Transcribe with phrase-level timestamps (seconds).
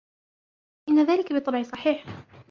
[0.89, 2.05] إن ذلك بالطبع صحيح.